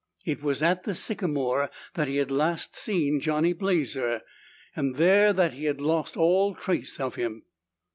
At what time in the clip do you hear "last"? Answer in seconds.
2.31-2.75